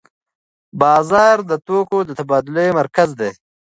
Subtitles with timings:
[0.81, 3.31] بازار د توکو د تبادلې مرکز دی.